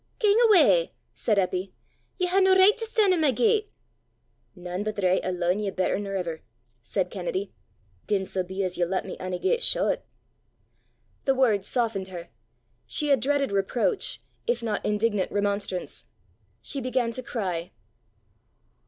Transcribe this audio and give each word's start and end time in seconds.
"Gang 0.17 0.33
awa," 0.47 0.87
said 1.13 1.37
Eppy. 1.37 1.73
"Ye 2.17 2.25
hae 2.25 2.39
no 2.41 2.55
richt 2.55 2.79
to 2.79 2.87
stan' 2.87 3.13
i' 3.13 3.17
my 3.17 3.29
gait!" 3.29 3.71
"Nane 4.55 4.83
but 4.83 4.95
the 4.95 5.03
richt 5.03 5.23
o' 5.23 5.29
lo'ein' 5.29 5.59
ye 5.59 5.69
better 5.69 5.99
nor 5.99 6.15
ever!" 6.15 6.41
said 6.81 7.11
Kennedy," 7.11 7.53
gien 8.07 8.25
sae 8.25 8.41
be 8.41 8.63
as 8.63 8.79
ye'll 8.79 8.87
lat 8.87 9.05
me 9.05 9.15
ony 9.19 9.37
gait 9.37 9.61
shaw 9.61 9.91
't!" 9.93 10.01
The 11.25 11.35
words 11.35 11.67
softened 11.67 12.07
her; 12.07 12.29
she 12.87 13.09
had 13.09 13.19
dreaded 13.19 13.51
reproach, 13.51 14.23
if 14.47 14.63
not 14.63 14.83
indignant 14.83 15.31
remonstrance. 15.31 16.07
She 16.63 16.81
began 16.81 17.11
to 17.11 17.21
cry. 17.21 17.71